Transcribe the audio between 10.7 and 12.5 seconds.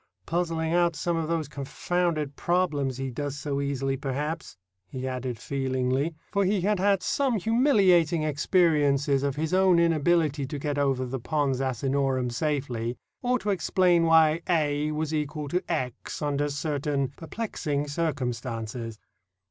over the Pons Asinorum